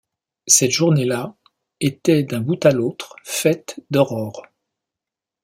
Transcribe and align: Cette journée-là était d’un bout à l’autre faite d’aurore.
Cette 0.47 0.71
journée-là 0.71 1.35
était 1.79 2.23
d’un 2.23 2.39
bout 2.41 2.65
à 2.65 2.71
l’autre 2.71 3.15
faite 3.23 3.79
d’aurore. 3.91 4.41